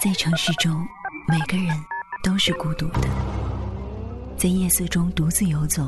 [0.00, 0.86] 在城市中，
[1.28, 1.76] 每个人
[2.24, 3.08] 都是孤独的，
[4.36, 5.86] 在夜色中独自游走，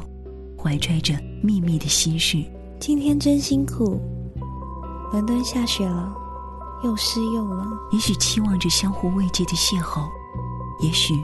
[0.57, 2.45] 怀揣着秘密的心事。
[2.79, 4.01] 今天真辛苦，
[5.13, 6.15] 伦敦下雪了，
[6.85, 7.77] 又湿又冷。
[7.93, 10.09] 也许期望着相互慰藉的邂逅，
[10.81, 11.15] 也许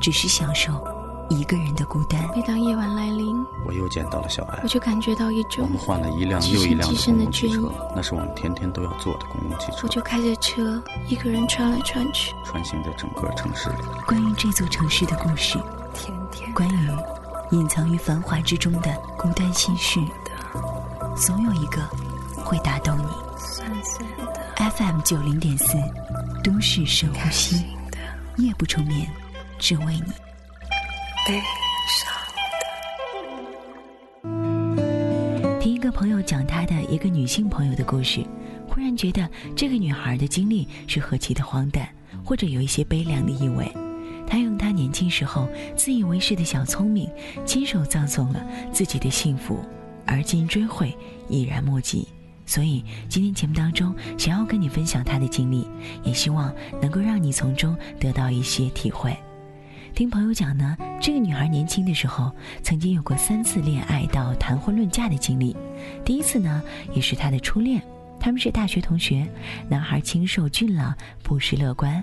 [0.00, 0.72] 只是享受。
[1.28, 2.20] 一个人的孤单。
[2.34, 4.60] 每当夜晚来临，我又见到了小艾。
[4.62, 9.78] 我就感觉到一种我们换了一辆又一辆的公共汽车，那是我们天天都要坐的公共汽车。
[9.82, 13.76] 我就开着车，一个人穿来穿去，穿行在整个城市里。
[14.06, 15.58] 关于这座城市的故事，
[15.94, 16.90] 天天关于
[17.50, 20.00] 隐藏于繁华之中的孤单心事，
[21.14, 21.82] 总有一个
[22.42, 23.06] 会打动你。
[23.38, 25.76] 酸酸的 FM 九零点四，
[26.42, 27.64] 都市深呼吸，
[28.36, 29.08] 夜不成眠，
[29.58, 30.12] 只为你。
[31.28, 31.34] 悲
[31.86, 32.10] 伤
[34.22, 35.60] 的。
[35.60, 38.24] 听一个朋友讲他的一个女性朋友的故事，
[38.66, 41.86] 忽然觉得这个女孩的经历是何其的荒诞，
[42.24, 43.70] 或者有一些悲凉的意味。
[44.26, 47.10] 她用她年轻时候自以为是的小聪明，
[47.44, 48.42] 亲手葬送了
[48.72, 49.62] 自己的幸福，
[50.06, 50.96] 而今追悔
[51.28, 52.08] 已然莫及。
[52.46, 55.68] 所以今天节目当中，想要跟你分享她的经历，
[56.02, 59.14] 也希望能够让你从中得到一些体会。
[59.94, 62.30] 听朋友讲呢，这个女孩年轻的时候
[62.62, 65.56] 曾经有过三次恋爱到谈婚论嫁的经历。
[66.04, 66.62] 第一次呢，
[66.94, 67.82] 也是她的初恋。
[68.20, 69.26] 他们是大学同学，
[69.68, 72.02] 男孩清瘦俊朗，朴实乐观。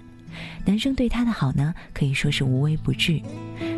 [0.66, 3.22] 男生对她的好呢，可以说是无微不至。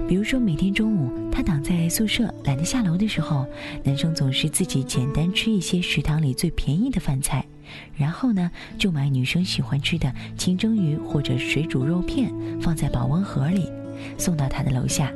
[0.07, 3.45] 比如说每天中午，他躺在宿舍懒得下楼的时候，
[3.83, 7.45] 男生总是自己简单吃一些食堂里最便宜的饭菜，
[7.95, 8.49] 然后呢，
[8.79, 13.69] 就买女生喜欢吃的清蒸鱼或者水煮肉片，放在保温盒里。
[14.17, 15.11] 送到他的楼下。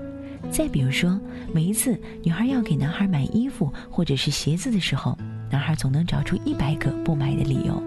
[0.50, 1.20] 再比如说，
[1.54, 5.18] 每一次女孩要给男孩买衣服或者是鞋子的时候，
[5.50, 7.82] 男孩总能找出一百个不买的理由。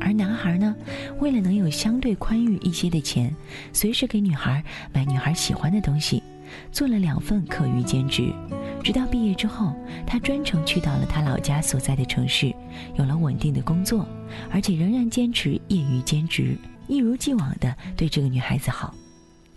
[0.00, 0.74] 而男孩呢，
[1.18, 3.34] 为了能有相对宽裕一些的钱，
[3.72, 6.22] 随时给女孩买女孩喜欢的东西，
[6.70, 8.32] 做了两份课余兼职。
[8.84, 9.74] 直到毕业之后，
[10.06, 12.54] 他专程去到了他老家所在的城市，
[12.96, 14.06] 有了稳定的工作，
[14.50, 16.56] 而且仍然坚持业余兼职，
[16.86, 18.94] 一如既往的对这个女孩子好。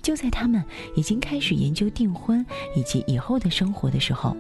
[0.02, 0.64] 就在他们
[0.96, 2.46] 已经开始研究订婚
[2.76, 4.36] 以及以后的生活的时候，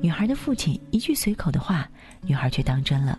[0.00, 1.88] 女孩的父亲一句随口的话，
[2.22, 3.18] 女孩却当真了。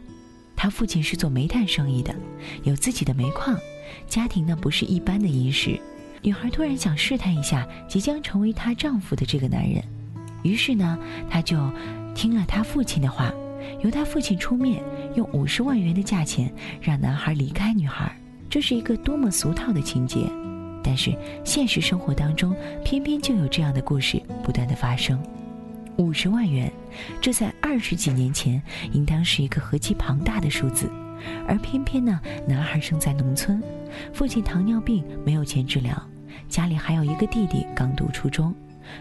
[0.56, 2.16] 他父亲是做煤炭生意的，
[2.64, 3.58] 有自己的煤矿，
[4.08, 5.80] 家庭呢不是一般的殷实。
[6.22, 9.84] 女孩突然想试探一下即将成为她丈夫的这个男人，
[10.44, 10.98] 于是呢，
[11.30, 11.58] 她就
[12.14, 13.34] 听了她父亲的话，
[13.84, 14.84] 由她父亲出面，
[15.16, 16.52] 用五十万元的价钱
[16.82, 18.16] 让男孩离开女孩。
[18.50, 20.20] 这是一个多么俗套的情节！
[20.86, 25.20] 但是现实生活当中，偏偏就有这样的故事不断的发生。
[25.98, 26.72] 五十万元，
[27.20, 30.92] 这在二十几年前应当是一个何其庞大的数字，
[31.48, 33.64] 而偏偏呢，男孩生在农村，
[34.14, 36.00] 父亲糖尿病没有钱治疗，
[36.48, 38.54] 家里还有一个弟弟刚读初中。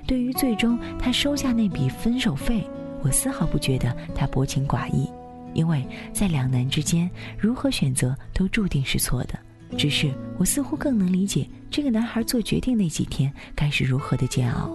[0.06, 2.66] 对于最终他收下那笔分手费，
[3.02, 5.06] 我丝毫不觉得他薄情寡义，
[5.52, 9.38] 因为在两难之间，如何选择都注定是错的。
[9.76, 14.70] 只是我似乎更能理解这个男孩做决定那几天该是如何的煎熬，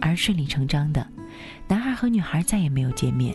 [0.00, 1.06] 而顺理成章的，
[1.68, 3.34] 男孩和女孩再也没有见面。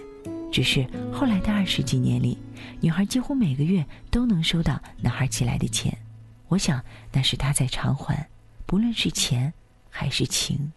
[0.52, 2.38] 只是后来的二十几年里，
[2.80, 5.98] 女孩几乎每个月都能收到男孩寄来的钱，
[6.48, 6.82] 我想
[7.12, 8.28] 那是他在偿还，
[8.66, 9.54] 不论是钱
[9.90, 10.72] 还是情。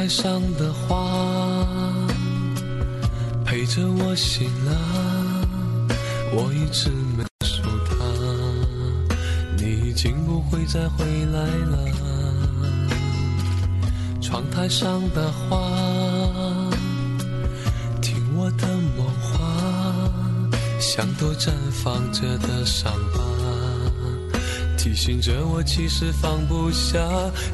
[0.00, 1.94] 台上的花
[3.44, 4.72] 陪着我醒了，
[6.32, 6.88] 我一直
[7.18, 7.94] 没说它，
[9.58, 11.78] 你已经不会再回来了。
[14.22, 15.70] 窗台上的花，
[18.00, 20.10] 听我的梦话，
[20.80, 23.29] 像朵绽放着的伤疤。
[24.82, 26.98] 提醒着我，其实放不下。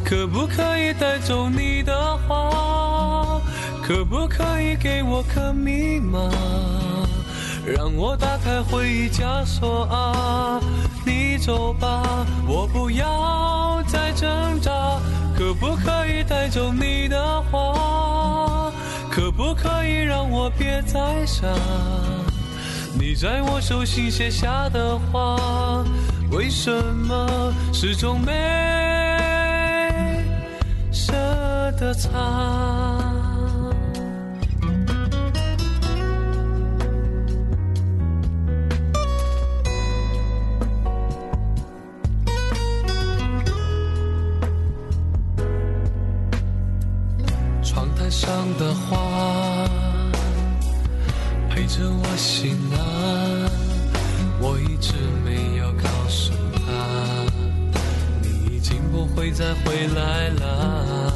[0.05, 3.41] 可不可以带走你的话？
[3.83, 6.31] 可不可以给我个密码，
[7.67, 10.61] 让我打开回忆枷锁啊？
[11.05, 14.71] 你走吧，我不要再挣扎。
[15.37, 18.71] 可不可以带走你的话？
[19.11, 21.51] 可不可以让我别再想？
[22.95, 25.85] 你在我手心写下的话。
[26.31, 28.33] 为什么始终没
[30.91, 31.13] 舍
[31.79, 32.11] 得擦
[47.63, 49.69] 窗台上的花
[51.51, 52.79] 陪着我醒来
[54.41, 54.95] 我一直
[55.25, 56.61] 没有看告诉他，
[58.23, 61.13] 你已经不会再回来了。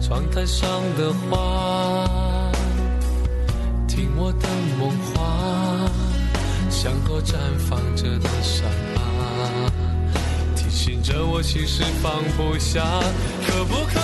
[0.00, 2.50] 窗台上的花，
[3.86, 5.88] 听我的梦话，
[6.68, 7.36] 像朵绽
[7.70, 9.00] 放着的伤疤。
[10.56, 12.82] 提醒着，我其实放不下。
[13.46, 14.00] 可不可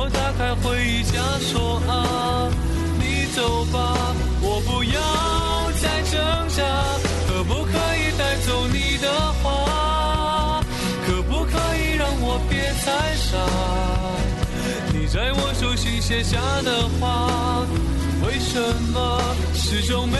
[0.00, 2.48] 我打开回忆夹说啊？
[3.00, 5.00] 你走吧，我不要
[5.82, 6.14] 再挣
[6.50, 6.62] 扎。
[7.26, 9.10] 可不可以带走你的
[9.42, 10.62] 话？
[11.04, 13.38] 可不可以让我别再傻？
[14.94, 17.66] 你在我手心写下的话。
[18.24, 18.62] 为什
[18.92, 19.20] 么
[19.52, 20.16] 始终没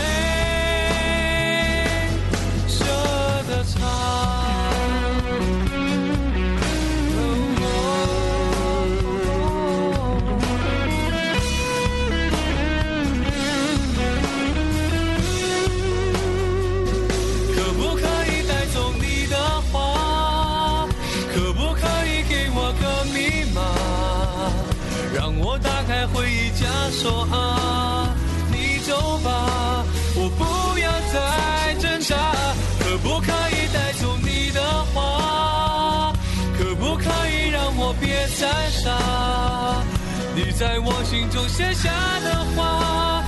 [41.09, 41.89] 心中写下
[42.19, 43.23] 的话，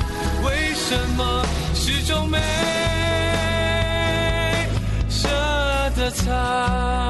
[0.45, 1.43] 为什么
[1.73, 2.37] 始终没
[5.09, 5.27] 舍
[5.95, 7.01] 得擦？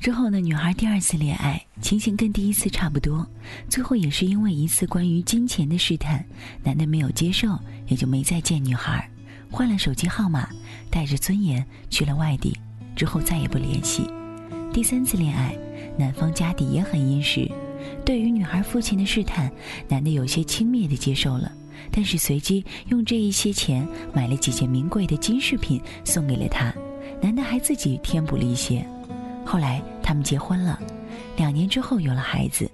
[0.00, 3.24] 之后呢，女孩第二次恋爱情形跟第一次差不多，
[3.68, 6.26] 最后也是因为一次关于金钱的试探，
[6.64, 7.56] 男的没有接受，
[7.86, 9.08] 也就没再见女孩，
[9.52, 10.48] 换了手机号码，
[10.90, 12.58] 带着尊严去了外地，
[12.96, 14.10] 之后再也不联系。
[14.72, 15.56] 第三次恋爱，
[15.96, 17.48] 男方家底也很殷实，
[18.04, 19.48] 对于女孩父亲的试探，
[19.88, 21.52] 男的有些轻蔑地接受了，
[21.92, 26.74] 但是随即用这一些钱买了几件名贵的金饰品送给了她，
[27.22, 28.84] 男的还自己添补了一些。
[29.44, 30.76] 后来他们结婚了，
[31.36, 32.70] 两年之后有了孩子，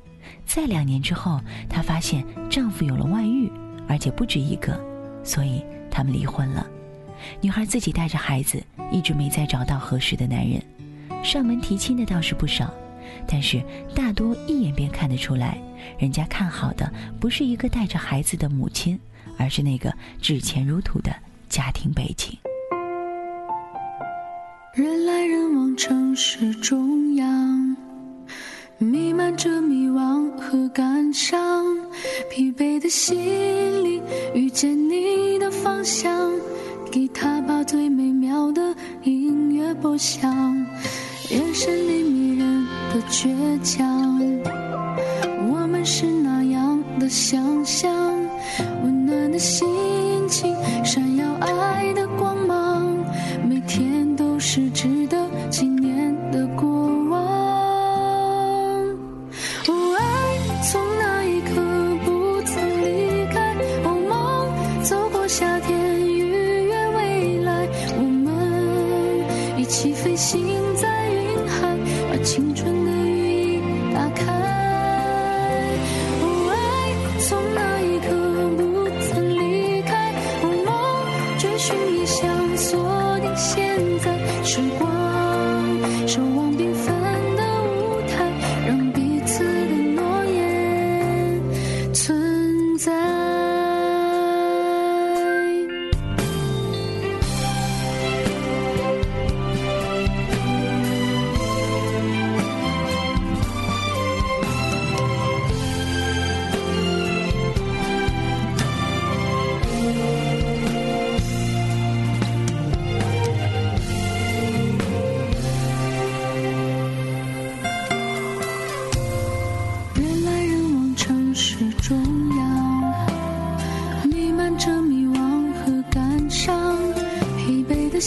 [0.47, 3.50] 再两年之后，她发现丈夫有了外遇，
[3.88, 4.79] 而且不止一个，
[5.25, 6.67] 所以他们离婚了。
[7.41, 10.62] 女孩自己带着孩子，一直没再找到合适的男人，
[11.23, 12.73] 上门提亲的倒是不少，
[13.26, 13.62] 但是
[13.94, 15.58] 大多一眼便看得出来，
[15.99, 18.99] 人家看好的不是一个带着孩子的母亲，
[19.38, 21.15] 而是那个纸钱如土的
[21.49, 22.37] 家庭背景。
[24.75, 27.62] 人来人往，城市中央，
[28.82, 31.64] 弥漫着迷惘和感伤。
[32.29, 33.17] 疲惫的心
[33.84, 34.02] 里，
[34.34, 36.32] 遇见你的方向。
[36.90, 38.75] 吉他把最美妙的
[39.05, 40.34] 音乐播响，
[41.31, 43.29] 眼神里迷人的倔
[43.62, 44.20] 强。
[45.49, 47.90] 我们是那样的想象，
[48.82, 49.67] 温暖的心
[50.29, 52.96] 情，闪耀爱的光芒。
[53.48, 54.32] 每天都。
[54.44, 54.69] 是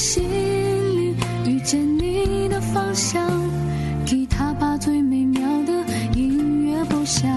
[0.06, 1.16] 心里
[1.48, 3.28] 遇见你的方向，
[4.06, 5.84] 吉他把最美妙的
[6.16, 7.28] 音乐播响，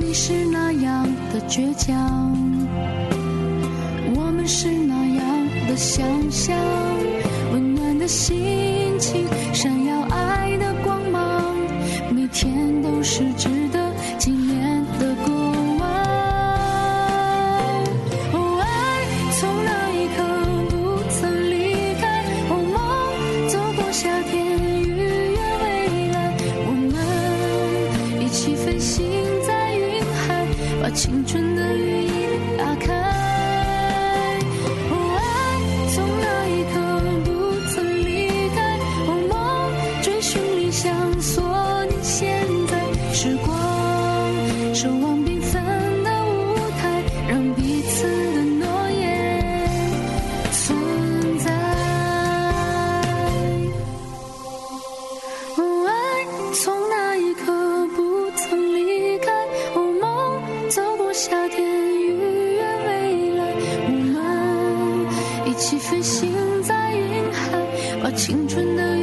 [0.00, 2.34] 你是那样的倔强，
[4.16, 6.56] 我们是那样的想象，
[7.52, 9.89] 温暖的心情闪耀。
[30.92, 33.09] 青春的羽翼打开。
[65.50, 67.66] 一起飞行在云海
[68.00, 68.99] 把青春的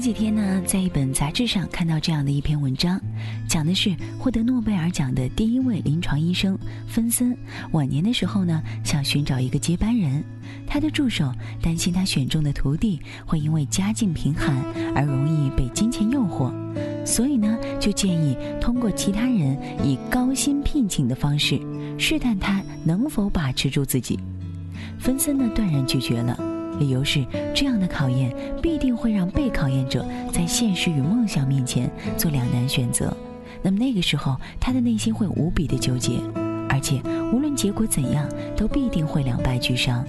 [0.00, 2.98] 前几天呢，在一本杂志上看到这样的一篇文章，
[3.46, 7.36] 讲的是获得诺贝尔奖的第一位临床医生芬森
[7.72, 10.24] 晚年的时候呢，想寻找一个接班人。
[10.66, 11.30] 他的助手
[11.60, 14.56] 担心他选中的徒弟会因为家境贫寒
[14.94, 16.50] 而容易被金钱诱惑，
[17.04, 19.54] 所以呢，就建议通过其他人
[19.84, 21.60] 以高薪聘请的方式
[21.98, 24.18] 试探他能否把持住自己。
[24.98, 26.49] 芬森呢，断然拒绝了。
[26.80, 33.14] 理由是，这样的考验必定会让被考验者在现实与梦想面前做两难选择。
[33.62, 36.12] 那么那个时候，他的内心会无比的纠结，
[36.70, 40.02] 而且无论结果怎样，都必定会两败俱伤。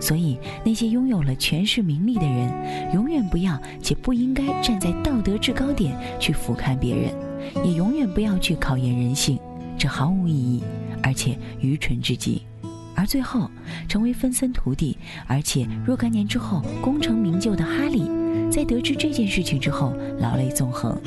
[0.00, 7.14] 所以，那些拥有了权势名利的人，永远不要且不应该站在道德制高点去俯瞰别人，
[7.64, 9.38] 也永远不要去考验人性，
[9.78, 10.64] 这毫无意义，
[11.00, 12.42] 而且愚蠢至极。
[12.98, 13.48] 而最后，
[13.88, 18.02] 成为芬森徒弟，而且若干年之后功成名就的哈利，
[18.50, 21.00] 在得知这件事情之后，老泪纵横。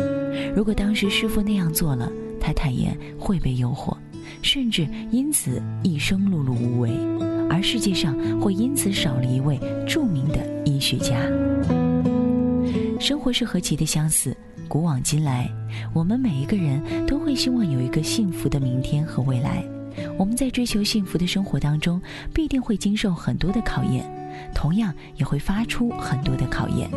[0.56, 3.94] 如果当时师傅那样做了，他坦言会被诱惑，
[4.42, 6.92] 甚至因此一生碌碌无为，
[7.50, 11.18] 而世界上会因此少了一位著名的医学家。
[13.02, 14.34] 生活是何其的相似，
[14.70, 15.52] 古往今来，
[15.94, 19.62] 我们每一个人都会希望有一个幸福的明天和未来。
[20.22, 22.00] 我们在追求幸福的生活当中，
[22.32, 24.06] 必定会经受很多的考验，
[24.54, 26.88] 同样也会发出很多的考验。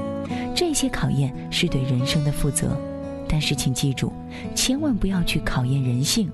[0.55, 2.79] 这些考验是对人生的负责，
[3.27, 4.13] 但是请记住，
[4.55, 6.31] 千万不要去考验人性，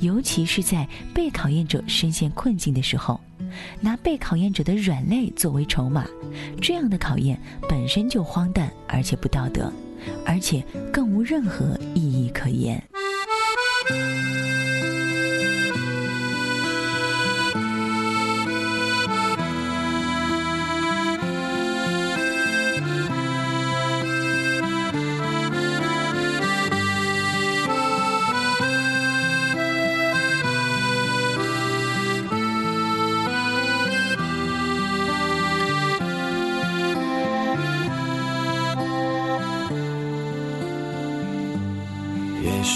[0.00, 3.20] 尤其是在被考验者深陷困境的时候，
[3.80, 6.04] 拿被考验者的软肋作为筹码，
[6.60, 9.72] 这样的考验本身就荒诞而且不道德，
[10.26, 12.82] 而且更无任何意义可言。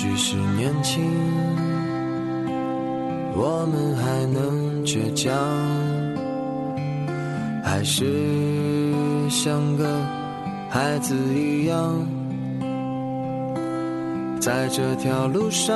[0.00, 1.02] 许是年轻，
[3.34, 5.34] 我们还能倔强，
[7.64, 8.04] 还是
[9.28, 9.84] 像个
[10.70, 12.06] 孩子一样，
[14.40, 15.74] 在这条路上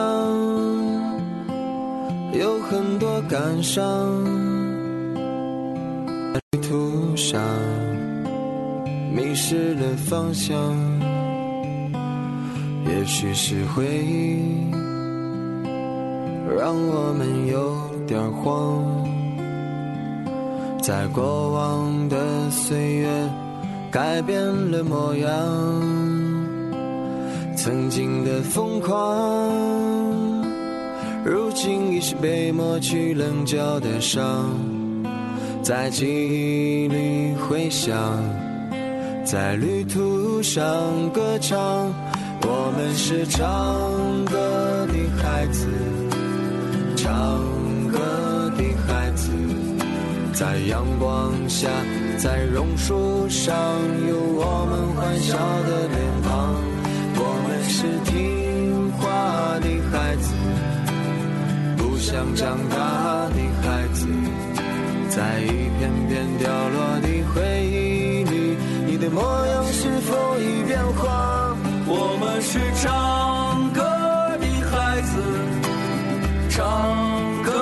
[2.32, 3.82] 有很多感伤，
[6.32, 7.42] 旅途上
[9.12, 10.56] 迷失了方向。
[12.84, 14.70] 也许是回忆
[16.54, 18.84] 让我们有点慌，
[20.80, 23.08] 在过往的岁月
[23.90, 25.28] 改变了模样，
[27.56, 29.50] 曾经的疯狂，
[31.24, 34.50] 如今已是被抹去棱角的伤，
[35.62, 37.94] 在记忆里回响，
[39.24, 40.62] 在旅途上
[41.12, 41.92] 歌唱。
[42.44, 43.42] 我们是唱
[44.25, 45.66] 歌的孩子，
[46.96, 47.38] 唱
[47.90, 49.30] 歌的孩子，
[50.32, 51.68] 在阳光下，
[52.18, 53.54] 在榕树上，
[54.08, 56.54] 有我们欢笑的脸庞。
[57.14, 59.00] 我们是听话
[59.61, 60.34] 的孩子，
[61.76, 64.06] 不想长大的孩子，
[65.08, 68.56] 在一片片掉落的回忆里，
[68.87, 71.41] 你的模样是否已变化？
[71.94, 73.82] 我们是唱歌
[74.40, 75.12] 的孩子，
[76.49, 76.56] 唱
[77.42, 77.52] 歌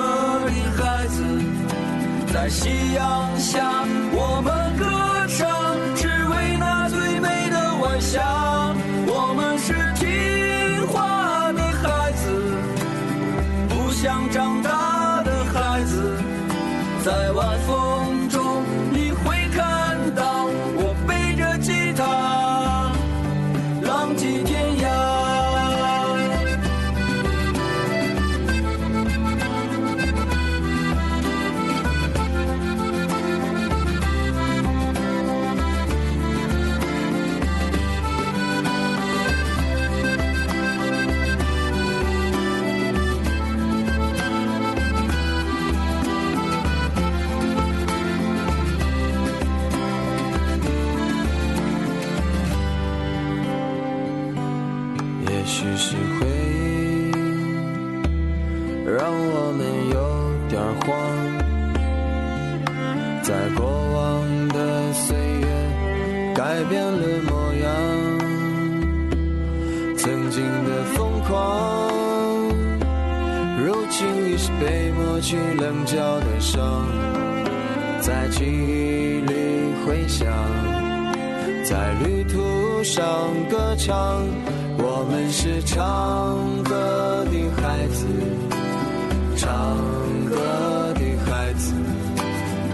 [0.45, 1.21] 的孩子，
[2.31, 3.83] 在夕阳下，
[4.13, 4.50] 我们
[81.63, 83.05] 在旅途上
[83.49, 84.25] 歌唱，
[84.77, 88.07] 我们是唱歌的孩子，
[89.37, 89.77] 唱
[90.27, 91.73] 歌的孩子，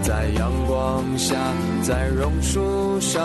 [0.02, 1.36] 在阳光下，
[1.82, 3.22] 在榕树上，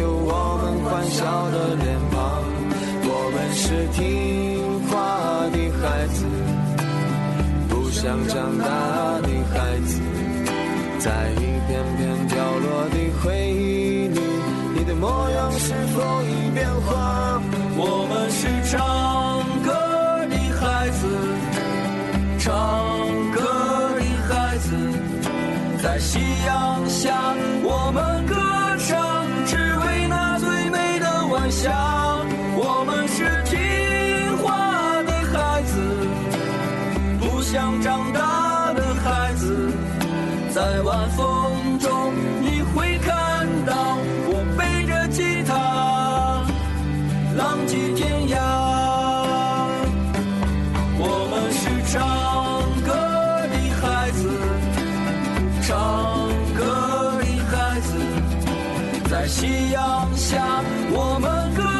[0.00, 2.42] 有我们欢笑的脸庞。
[3.04, 4.96] 我们是听话
[5.52, 6.24] 的孩子，
[7.68, 10.00] 不想长大的孩子，
[10.98, 14.01] 在一片片掉落的回忆。
[15.02, 17.42] 模样是否已变化？
[17.76, 18.78] 我们是唱
[19.64, 19.72] 歌
[20.30, 21.02] 的孩子，
[22.38, 22.46] 唱
[23.32, 23.42] 歌
[23.98, 24.70] 的孩子，
[25.82, 27.34] 在夕阳下，
[27.64, 28.36] 我们歌
[28.78, 32.11] 唱，只为那最美的晚霞。
[59.22, 61.71] 在夕阳下，我们